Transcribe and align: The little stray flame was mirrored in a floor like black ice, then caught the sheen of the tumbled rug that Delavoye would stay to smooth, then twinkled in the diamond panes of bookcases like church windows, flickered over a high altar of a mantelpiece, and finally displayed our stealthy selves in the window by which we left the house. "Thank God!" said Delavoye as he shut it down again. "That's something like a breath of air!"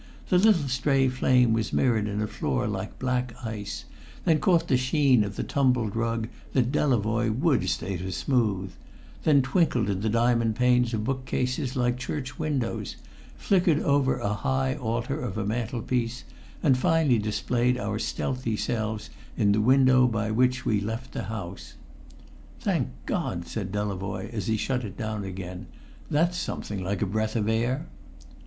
The 0.29 0.39
little 0.39 0.67
stray 0.67 1.09
flame 1.09 1.53
was 1.53 1.71
mirrored 1.71 2.07
in 2.07 2.23
a 2.23 2.27
floor 2.27 2.65
like 2.67 2.97
black 2.97 3.35
ice, 3.45 3.85
then 4.25 4.39
caught 4.39 4.67
the 4.67 4.75
sheen 4.75 5.23
of 5.23 5.35
the 5.35 5.43
tumbled 5.43 5.95
rug 5.95 6.27
that 6.53 6.71
Delavoye 6.71 7.29
would 7.29 7.69
stay 7.69 7.97
to 7.97 8.11
smooth, 8.11 8.71
then 9.25 9.43
twinkled 9.43 9.91
in 9.91 10.01
the 10.01 10.09
diamond 10.09 10.55
panes 10.55 10.95
of 10.95 11.03
bookcases 11.03 11.75
like 11.75 11.99
church 11.99 12.39
windows, 12.39 12.95
flickered 13.37 13.79
over 13.79 14.17
a 14.17 14.33
high 14.33 14.73
altar 14.73 15.21
of 15.21 15.37
a 15.37 15.45
mantelpiece, 15.45 16.23
and 16.63 16.79
finally 16.79 17.19
displayed 17.19 17.77
our 17.77 17.99
stealthy 17.99 18.57
selves 18.57 19.11
in 19.37 19.51
the 19.51 19.61
window 19.61 20.07
by 20.07 20.31
which 20.31 20.65
we 20.65 20.81
left 20.81 21.11
the 21.11 21.25
house. 21.25 21.75
"Thank 22.59 22.87
God!" 23.05 23.45
said 23.45 23.71
Delavoye 23.71 24.31
as 24.33 24.47
he 24.47 24.57
shut 24.57 24.83
it 24.83 24.97
down 24.97 25.23
again. 25.23 25.67
"That's 26.09 26.39
something 26.39 26.83
like 26.83 27.03
a 27.03 27.05
breath 27.05 27.35
of 27.35 27.47
air!" 27.47 27.85